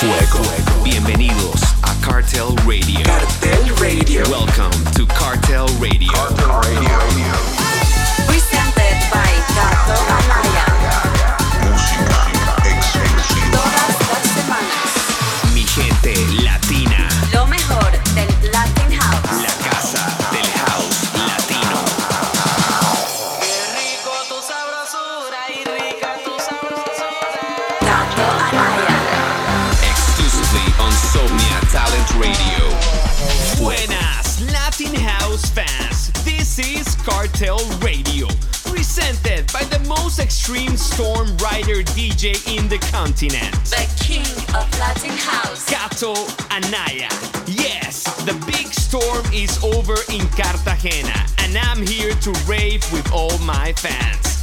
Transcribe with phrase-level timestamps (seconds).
[0.00, 0.82] fuego.
[0.82, 3.02] Bienvenidos a Cartel Radio.
[3.04, 4.22] Cartel Radio.
[4.30, 6.10] Welcome to Cartel Radio.
[6.12, 6.96] Cartel Radio.
[8.26, 11.36] Presented by Cartel Anaya.
[11.70, 12.39] Música.
[37.40, 38.26] Radio,
[38.66, 45.08] presented by the most extreme storm rider DJ in the continent, the king of Latin
[45.16, 46.12] house, Gato
[46.50, 47.08] Anaya.
[47.46, 53.38] Yes, the big storm is over in Cartagena, and I'm here to rave with all
[53.38, 54.39] my fans.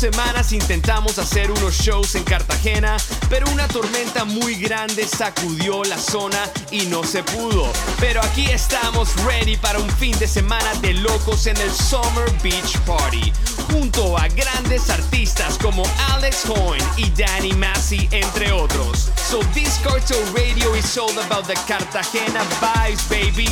[0.00, 2.96] Semanas intentamos hacer unos shows en Cartagena,
[3.28, 6.38] pero una tormenta muy grande sacudió la zona
[6.70, 7.70] y no se pudo.
[7.98, 12.78] Pero aquí estamos ready para un fin de semana de locos en el Summer Beach
[12.86, 13.30] Party,
[13.70, 15.82] junto a grandes artistas como
[16.14, 19.10] Alex Hoyne y Danny Massey, entre otros.
[19.28, 23.48] So this Cartel Radio is all about the Cartagena vibes, baby.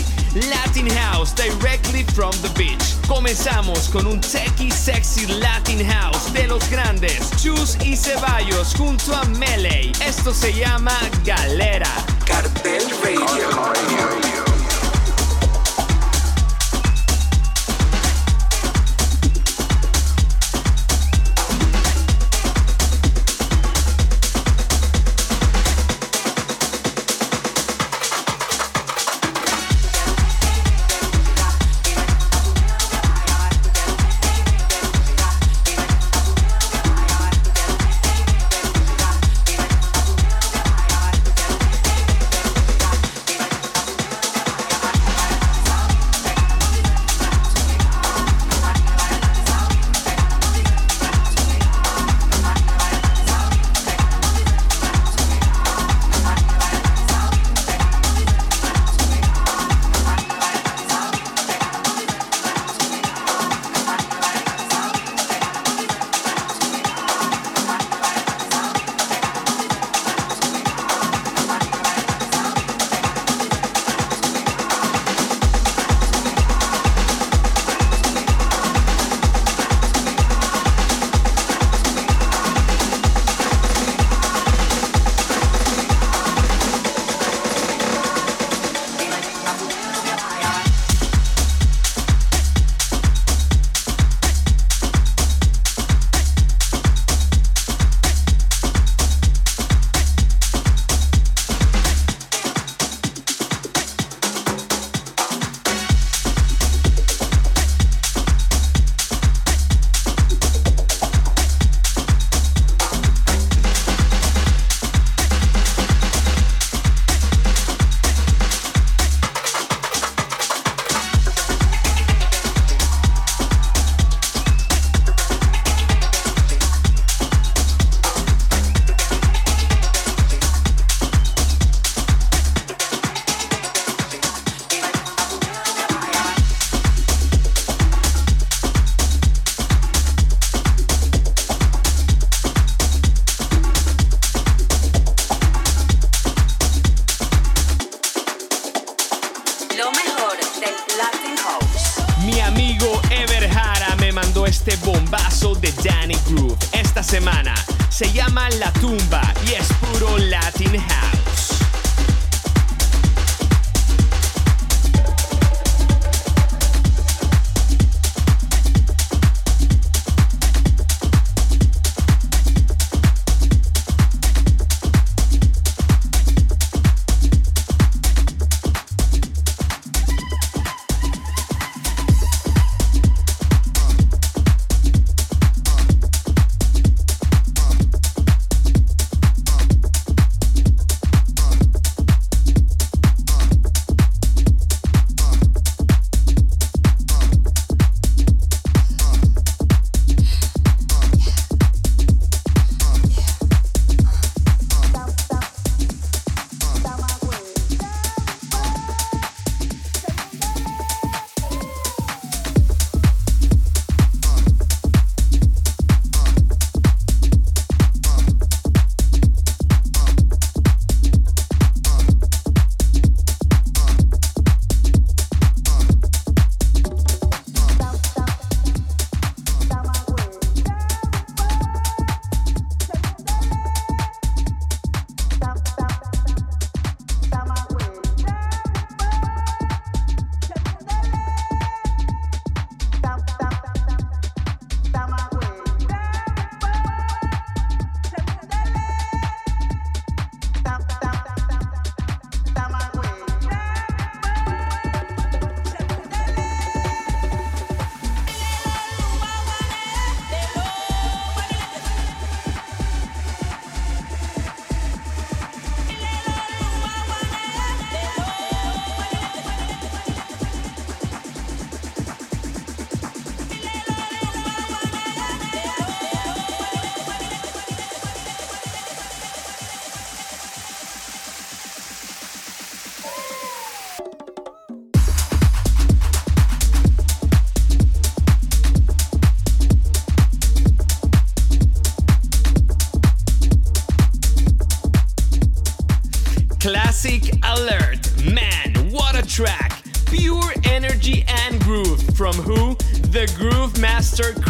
[0.49, 2.95] Latin House directly from the beach.
[3.07, 4.21] Comenzamos con un
[4.59, 9.93] techie sexy Latin House de los grandes, Chus y Ceballos junto a Melee.
[10.05, 10.93] Esto se llama
[11.25, 11.91] Galera.
[12.27, 14.48] Cartel Radio.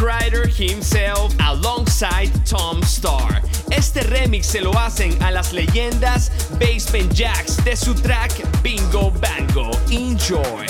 [0.08, 3.42] Crider himself alongside Tom Starr.
[3.70, 8.32] Este remix se lo hacen a las leyendas Basement Jacks de su track
[8.62, 9.70] Bingo Bango.
[9.90, 10.66] Enjoy.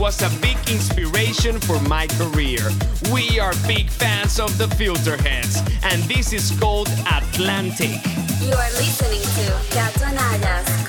[0.00, 2.70] was a big inspiration for my career.
[3.12, 8.00] We are big fans of the Filterheads, and this is called Atlantic.
[8.40, 10.06] You are listening to Gato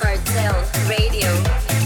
[0.00, 1.81] Cartel Radio.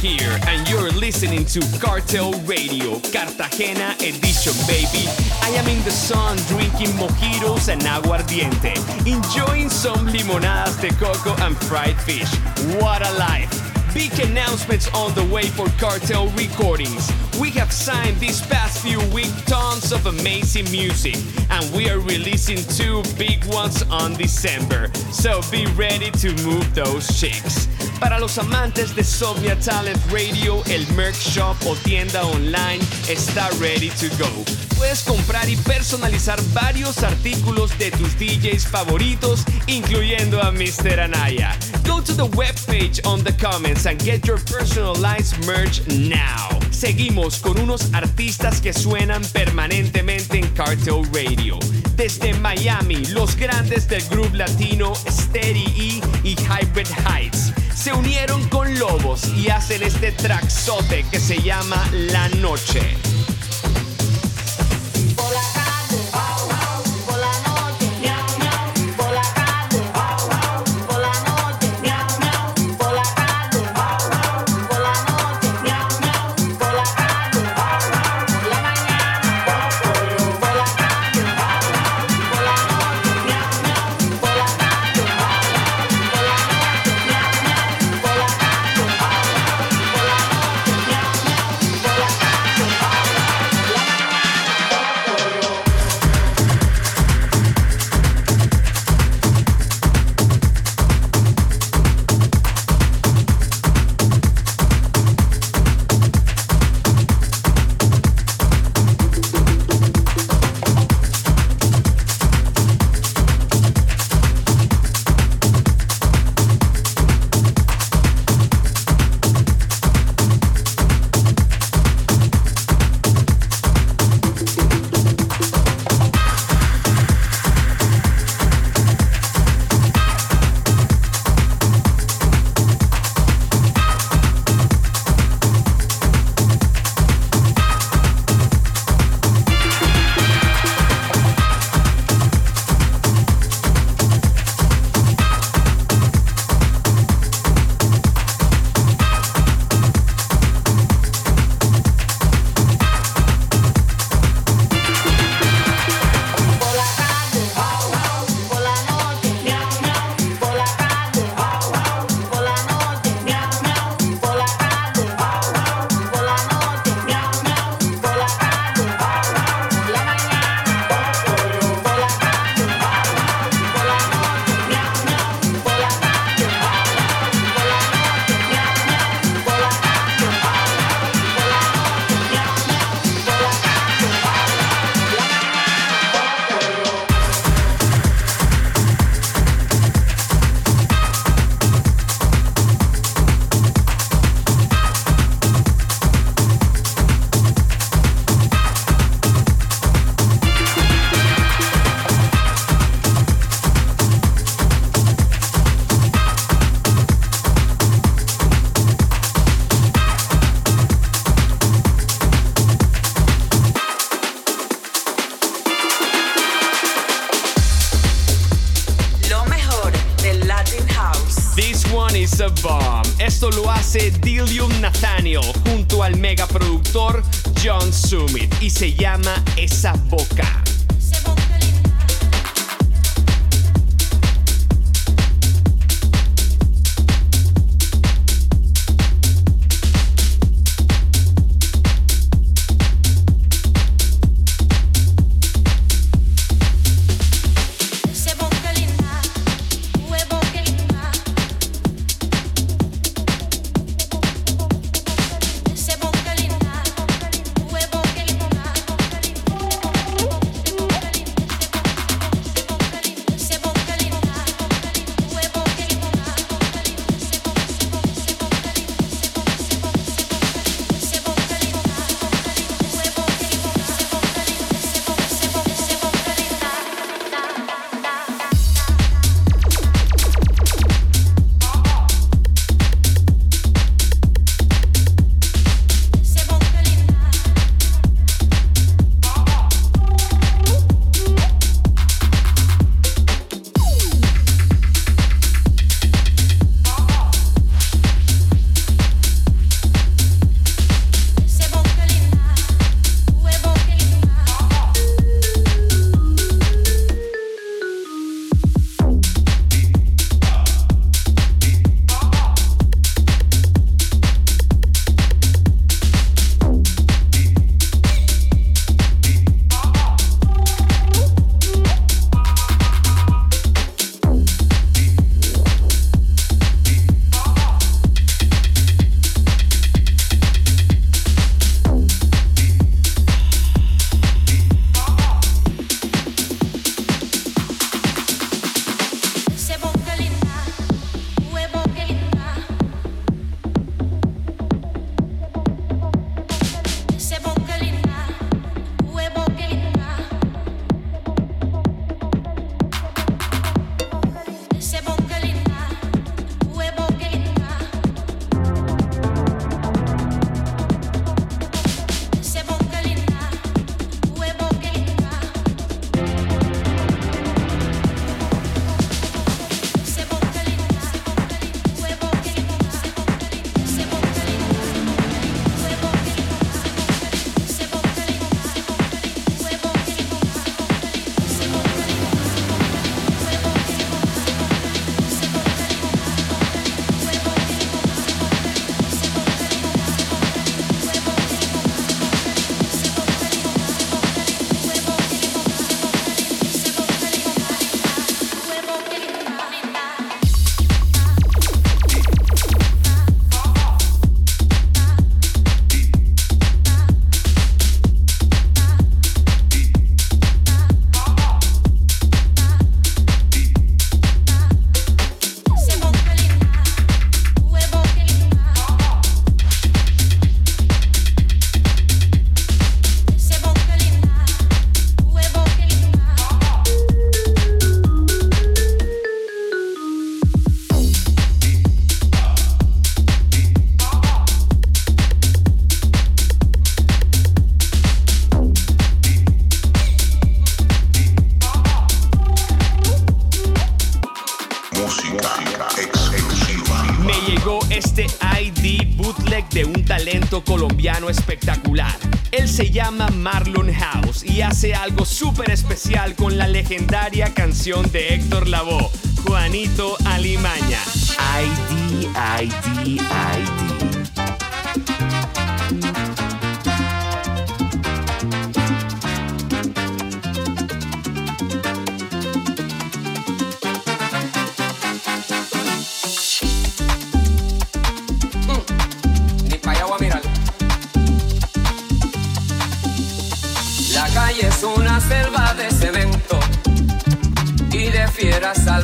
[0.00, 5.04] Here, and you're listening to Cartel Radio, Cartagena edition, baby.
[5.42, 8.76] I am in the sun drinking mojitos and aguardiente,
[9.06, 12.34] enjoying some limonadas de coco and fried fish.
[12.80, 13.70] What a life!
[13.92, 17.12] Big announcements on the way for Cartel Recordings.
[17.38, 21.16] We have signed these past few weeks tons of amazing music,
[21.50, 24.90] and we are releasing two big ones on December.
[25.12, 27.69] So be ready to move those chicks.
[28.00, 33.90] Para los amantes de Somnia Talent Radio, el merch shop o tienda online está ready
[33.90, 34.59] to go.
[34.80, 41.00] Puedes comprar y personalizar varios artículos de tus DJs favoritos, incluyendo a Mr.
[41.00, 41.54] Anaya.
[41.86, 46.48] Go to the webpage on the comments and get your personalized merch now.
[46.70, 51.58] Seguimos con unos artistas que suenan permanentemente en Cartel Radio.
[51.94, 58.78] Desde Miami, los grandes del grupo latino Steady E y Hybrid Heights se unieron con
[58.78, 62.96] Lobos y hacen este traxote que se llama La Noche.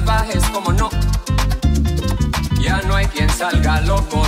[0.06, 0.88] Salvajes como no.
[2.60, 4.25] Ya no hay quien salga loco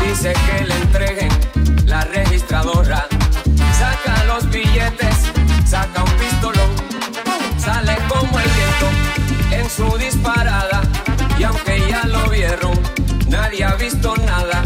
[0.00, 1.28] dice que le entreguen
[1.86, 3.08] la registradora,
[3.76, 5.16] saca los billetes,
[5.64, 6.70] saca un pistolón,
[7.58, 8.88] sale como el viento
[9.50, 10.82] en su disparada.
[11.36, 12.78] Y aunque ya lo vieron,
[13.28, 14.62] nadie ha visto nada.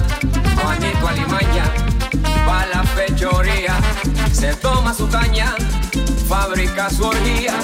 [0.60, 1.64] Juanito Alimaña
[2.46, 3.78] va a la fechoría,
[4.32, 5.54] se toma su caña,
[6.28, 7.54] fabrica su orgía.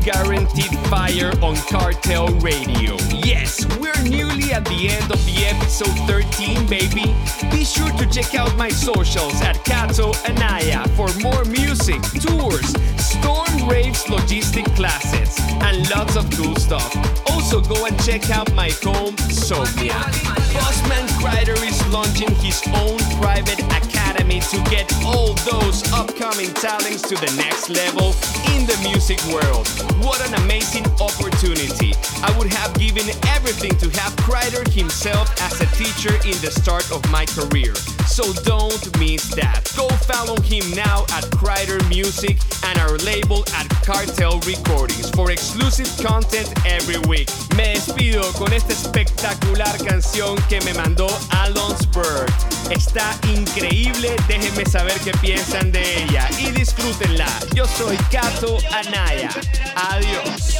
[0.00, 2.96] Guaranteed fire on Cartel Radio.
[3.24, 7.14] Yes, we're nearly at the end of the episode 13, baby.
[7.50, 13.68] Be sure to check out my socials at Kato Anaya for more music, tours, storm
[13.68, 16.94] raves, logistic classes, and lots of cool stuff.
[17.30, 19.92] Also, go and check out my home, Sophia.
[20.52, 27.16] Bossman Kreider is launching his own private academy to get all those upcoming talents to
[27.16, 28.14] the next level
[28.54, 29.66] in the music world.
[30.06, 31.92] What an amazing opportunity!
[32.22, 36.88] I would have given everything to have Kreider himself as a teacher in the start
[36.92, 37.74] of my career.
[38.06, 39.66] So don't miss that.
[39.76, 45.90] Go follow him now at Kreider Music and our label at Cartel Recordings for exclusive
[45.98, 47.28] content every week.
[47.56, 52.30] Me despido con esta espectacular canción que me mandó Alonsberg.
[52.70, 57.26] Está increíble, Déjenme saber qué piensan de ella y disfrútenla.
[57.54, 59.30] Yo soy Kato Anaya.
[59.90, 60.58] Adiós.